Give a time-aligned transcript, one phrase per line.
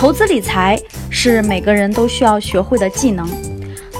[0.00, 3.28] 投资理财是每个人都需要学会的技能，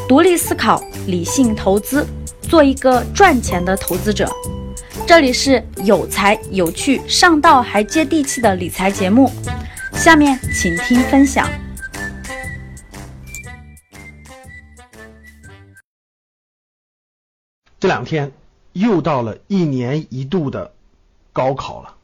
[0.08, 2.06] 独立思考，理性投资，
[2.40, 4.26] 做一个赚钱的投资者。
[5.06, 9.30] 这里是有才有趣、上道还接地气的理财节目，
[9.92, 11.46] 下面请听分享。
[17.78, 18.32] 这两天
[18.72, 20.72] 又到了一年一度的
[21.30, 21.94] 高考了，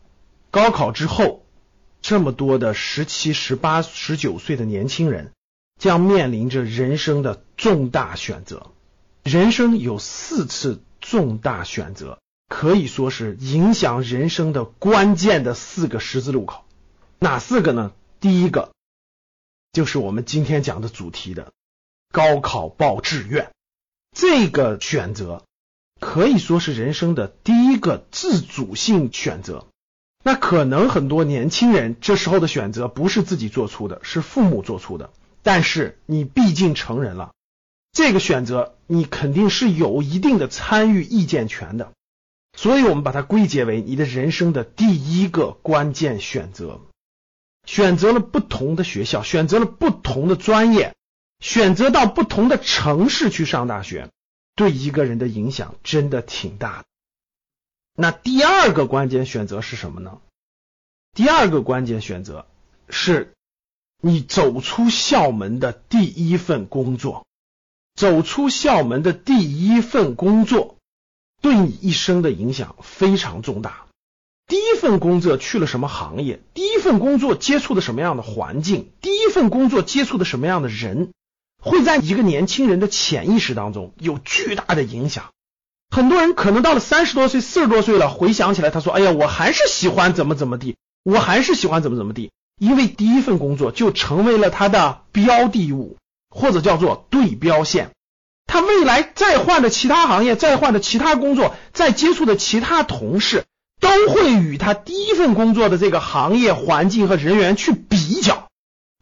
[0.50, 1.40] 高考之后。
[2.08, 5.32] 这么多的十七、十八、十九岁的年轻人
[5.76, 8.70] 将面临着人生的重大选择。
[9.24, 16.64] 人生有四次重大选择，可以说是影响人生的关键的四个十字路口。
[17.18, 17.90] 哪四个呢？
[18.20, 18.70] 第一个
[19.72, 21.52] 就是我们今天讲的主题的
[22.12, 23.50] 高考报志愿。
[24.16, 25.42] 这个选择
[25.98, 29.66] 可以说是人生的第一个自主性选择。
[30.26, 35.12] 那可能很多年轻人这时候的选择不是自己做出的，是父母做出的。
[35.44, 37.30] 但是你毕竟成人了，
[37.92, 41.92] 这个选择你肯定是有一定的参与意见权的。
[42.56, 46.80] 所以我们把它归结为你的人生的第一个关键选择。
[47.64, 50.96] 选择了不同的学校，选择了不同的专业，
[51.38, 54.10] 选择到不同的城市去上大学，
[54.56, 56.84] 对一个人的影响真的挺大的。
[57.98, 60.18] 那第二个关键选择是什么呢？
[61.14, 62.46] 第二个关键选择
[62.90, 63.32] 是
[64.02, 67.26] 你走出校门的第一份工作，
[67.94, 70.76] 走出校门的第一份工作
[71.40, 73.86] 对你一生的影响非常重大。
[74.46, 76.40] 第一份工作去了什么行业？
[76.52, 78.90] 第一份工作接触的什么样的环境？
[79.00, 81.12] 第一份工作接触的什么样的人？
[81.58, 85.32] 会在一个年轻人的潜意识当中有巨大的影响。
[85.90, 95.98] 很多人可能到了三十多岁、四十多岁了，回想起来，他说：“哎呀，我还是喜欢怎么怎么地，我还是喜欢怎么怎么地。”因为第一份工作就成为了他的标的物，
[96.30, 97.90] 或者叫做对标线。
[98.46, 103.44] 他未来再换的其他行业、再换的其他工作、再接触的其他同事，
[103.80, 108.48] 都会与他第一份工作的这个行业环境和人员去比较，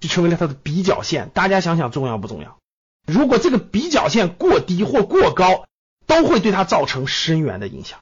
[0.00, 1.30] 就成为了他的比较线。
[1.32, 2.58] 大家想想，重要不重要？
[3.06, 5.66] 如果这个比较线过低或过高，
[6.06, 7.98] 都会对他造成深远的影响。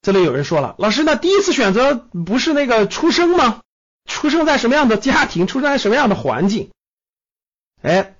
[0.00, 3.60] 这里有人说了，老师，那第一次选择不是那个出生吗？
[4.04, 6.70] 出生在什么样的家庭，出生在什么样的环境？
[7.82, 8.16] 哎，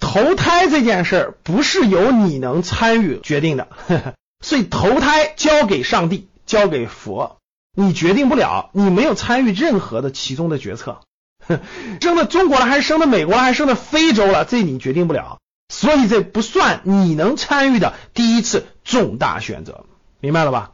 [0.00, 3.68] 投胎这件事儿不是由你能参与决定的，
[4.40, 7.38] 所以投胎交给上帝，交给佛，
[7.76, 11.00] 你决定不了，你没有参与任何的其中的决策。
[12.00, 15.38] 生在中国了，还是生在美国了，还是生在非洲了，这你决定不了。
[15.68, 19.84] 所以这不算你能参与的第一次重大选择，
[20.20, 20.72] 明白了吧？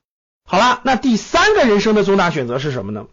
[0.49, 3.07] 好了，那第三个人生的重大选择是什么呢？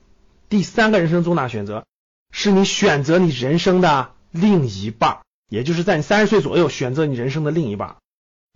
[0.47, 1.85] 第三个人生重大选择
[2.31, 7.95] 是你选择你人生的另一半，也就是在你三十岁左右选择你人生的另一半。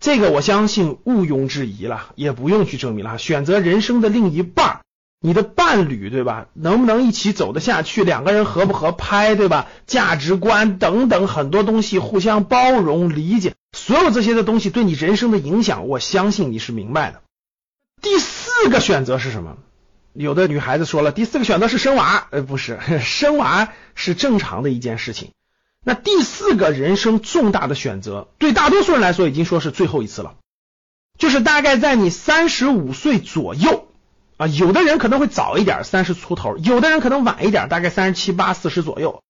[0.01, 3.17] 这个我相信毋庸置疑了，也不用去证明了。
[3.17, 4.81] 选择人生的另一半。
[5.21, 6.47] 你的伴侣对吧？
[6.53, 8.03] 能不能一起走得下去？
[8.03, 9.67] 两个人合不合拍对吧？
[9.87, 17.21] 价值观等等很多东西，互相包容理解，所有这些的东西对你人生的影响，我相信你是明白的。
[18.01, 19.57] 第四个选择是什么？
[20.13, 25.31] 有的女孩子说了，第四个选择是生娃，呃，不是， 生娃是正常的一件事情。
[25.83, 30.35] 那第四个人生重大的选择，对大多数人来说已经说是最后一次了，
[31.17, 33.84] 就是大概在你三十五岁左右。
[34.37, 39.23] 啊，有的人可能会早一点，三十出头；有的人可能晚一点，大概三十七八、四十左右。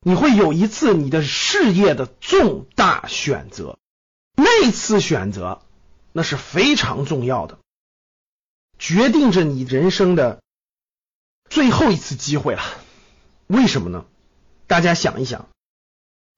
[0.00, 3.78] 你会有一次你的事业的重大选择，
[4.36, 5.60] 那次选择
[6.12, 7.58] 那是非常重要的，
[8.78, 10.40] 决定着你人生的
[11.50, 12.62] 最后一次机会了。
[13.48, 14.06] 为什么呢？
[14.66, 15.48] 大家想一想，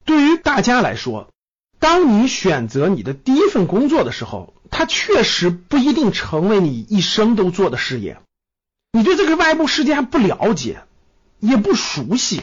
[0.05, 1.31] 对于大家来说，
[1.79, 4.53] 当你选择你的第一份工作的时候。
[4.71, 8.21] 它确实不一定成为你一生都做的事业，
[8.93, 10.83] 你对这个外部世界还不了解，
[11.39, 12.43] 也不熟悉，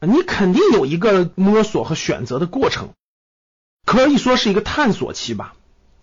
[0.00, 2.90] 你肯定有一个摸索和选择的过程，
[3.86, 5.54] 可以说是一个探索期吧。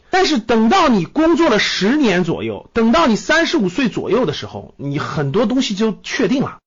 [0.10, 6.60] 但是等到你工作了十年左右，等到你三十五岁左右的时候，你很多东西就确定了。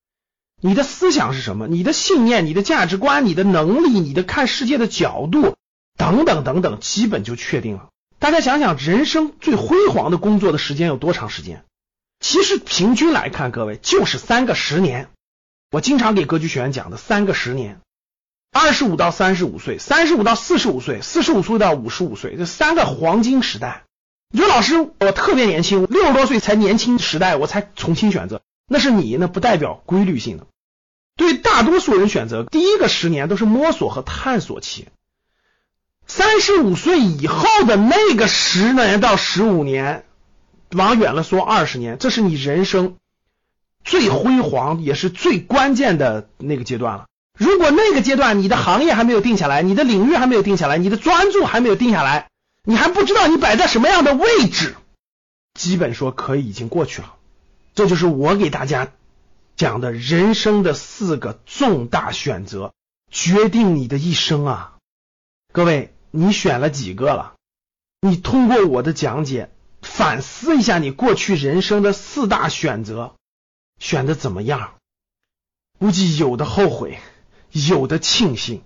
[0.60, 1.66] 你的思想是什么？
[1.66, 5.56] 你的信念、你的价值观、你的能力、你的看世界的角度
[5.96, 7.88] 等等等等，基本就确定了。
[8.20, 11.64] 大家想想，人生最辉煌的工作的时间有多长时间？
[12.20, 15.08] 其实平均来看，各位就是三个十年。
[15.70, 17.80] 我经常给格局学员讲的三个十年：
[18.52, 23.84] 二十五到三十五岁，三十五到四十五岁，四十五岁到五十五岁，这三个黄金时代。
[24.28, 30.46] 你说老师，我特别年轻，六十多岁才年轻时代，我才重新选择，那是你，那不代表规律性的。
[31.16, 34.88] 对大多数人选择，第一个十年都是摸索和探索期。
[36.12, 40.04] 三十五岁以后的那个十年到十五年，
[40.72, 42.96] 往远了说二十年，这是你人生
[43.84, 47.06] 最辉煌也是最关键的那个阶段了。
[47.38, 52.28] 如果那个阶段你的行业还没有定下来，你的领域还没有定下来，你的专注还没有定下来，
[52.64, 54.74] 你还不知道你摆在什么样的位置，
[55.54, 57.14] 基本说可以已经过去了。
[57.76, 58.88] 这就是我给大家
[59.54, 62.72] 讲的人生的四个重大选择，
[63.12, 64.72] 决定你的一生啊！
[65.52, 67.34] 各位，你选了几个了？
[68.00, 69.50] 你通过我的讲解
[69.82, 73.14] 反思一下你过去人生的四大选择，
[73.78, 74.74] 选的怎么样？
[75.78, 76.98] 估计有的后悔。
[77.52, 78.62] 有的庆幸，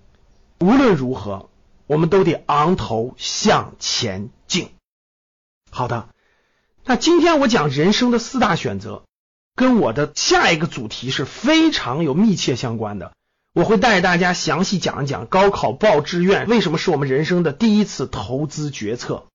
[0.61, 1.49] 无论如何，
[1.87, 4.75] 我们都得昂头向前进。
[5.71, 6.11] 好的，
[6.85, 9.05] 那今天我讲人生的四大选择，
[9.55, 13.15] 跟我的下一个主题是非常有密切相关的。
[13.55, 19.29] 我会带大家详细讲一讲高考报志愿为什么是我们人生的第一次投资决策，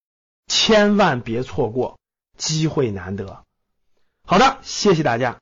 [0.45, 1.97] 千万别错过，
[2.37, 3.45] 机会难得。
[4.27, 5.37] 好的，谢谢大家，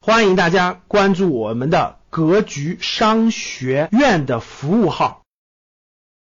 [0.00, 1.96] 欢迎大家关注我们的。
[2.10, 5.22] 格局商学院的服务号，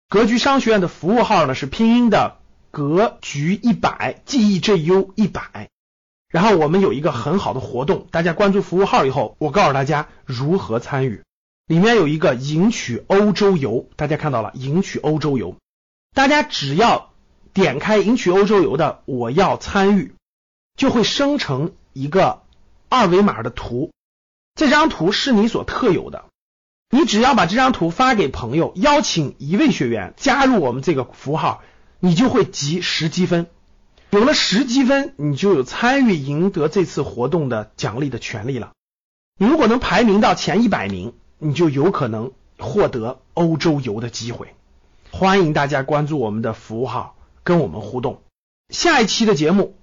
[0.10, 2.40] 格局商学院的服务号呢是拼音的
[2.72, 5.70] 格局一百 G E J U 一百，
[6.28, 11.24] 然后我们有一个很好的活动，大家关注服务号以后，我告诉大家如何参与，
[11.68, 15.56] 里面有一个赢取欧洲游，大家看到了赢取欧洲游，
[16.14, 17.12] 大家只要
[17.54, 20.14] 点开赢取欧洲游的我要参与，
[20.78, 22.44] 就会生成一个
[22.88, 23.92] 二维码的图。
[24.54, 26.26] 这张图是你所特有的，
[26.92, 31.64] 你只要把这张图发给朋友，邀请一位学员加入我们这个符号，
[32.00, 33.48] 你就会集十积分。
[34.12, 38.72] 有了十积分，你就有参与赢得这次活动的奖励的权利了。
[39.38, 41.16] 你如果能排名到前一百名，
[41.46, 44.56] 你就有可能获得欧洲游的机会。
[45.12, 48.24] 欢迎大家关注我们的服务号，跟我们互动。
[48.70, 49.76] 下一期的节目，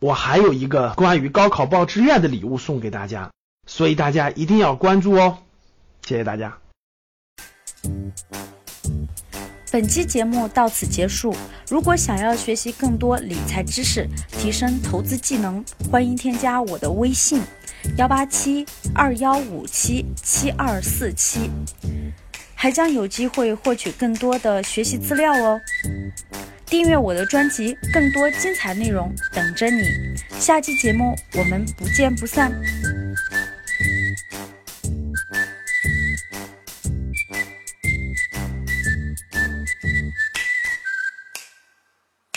[0.00, 3.30] 我还有一个关于高考报志愿的礼物送给大家。
[3.66, 5.38] 所以大家一定要关注哦，
[6.02, 6.58] 谢谢大家。
[9.72, 11.34] 本期节目到此结束。
[11.70, 17.42] 如果想要学习更多理财知识，提升投资技能，欢迎添加我的微信：
[17.98, 18.64] 幺八七
[18.94, 21.50] 二幺五七七二四七，
[22.54, 25.60] 还将有机会获取更多的学习资料哦。
[26.64, 29.82] 订阅我的专辑，更多精彩内容等着你。
[30.38, 32.52] 下期节目我们不见不散。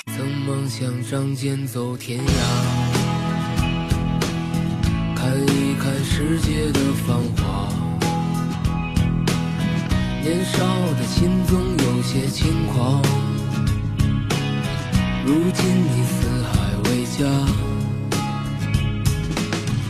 [0.07, 3.00] 曾梦想仗剑走天涯，
[6.21, 7.67] 世界的繁华。
[10.21, 10.63] 年少
[10.93, 13.01] 的心总有些轻狂，
[15.25, 16.53] 如今你四海
[16.85, 17.25] 为家，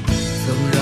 [0.08, 0.82] 曾让